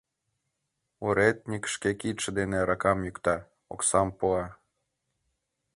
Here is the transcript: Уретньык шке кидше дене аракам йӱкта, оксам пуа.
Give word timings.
Уретньык 1.05 1.65
шке 1.73 1.91
кидше 2.01 2.29
дене 2.37 2.57
аракам 2.63 2.99
йӱкта, 3.05 3.35
оксам 3.73 4.07
пуа. 4.17 4.45